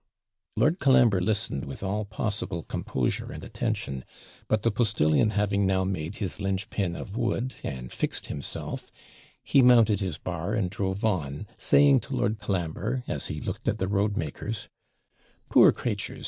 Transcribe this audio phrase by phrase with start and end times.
[0.55, 4.03] Lord Colambre listened with all possible composure and attention;
[4.47, 8.91] but the postillion having now made his linch pin of wood, and FIXED HIMSELF;
[9.43, 13.77] he mounted his bar, and drove on, saying to Lord Colambre, as he looked at
[13.77, 14.69] the road makers
[15.51, 16.19] 'Poor CRATURES!